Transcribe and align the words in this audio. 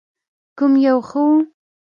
کوم 0.57 0.73
یو 0.85 0.97
ښه 1.09 1.21
و؟ 1.27 1.29